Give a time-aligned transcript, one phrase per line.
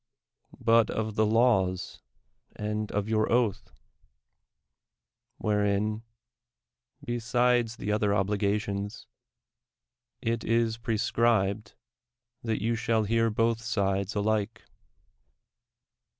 [0.59, 2.01] —but of the laws
[2.55, 3.69] and of your oatli:
[5.39, 6.01] wliorcin
[7.05, 9.05] ('besides the other obligations)
[10.19, 11.75] it is prescribed
[12.41, 14.63] that you shall hear both sides alike.